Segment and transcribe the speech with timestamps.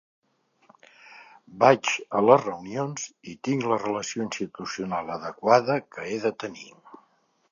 [1.63, 1.89] Vaig
[2.19, 6.69] a les reunions i tinc la relació institucional adequada que he de tenir.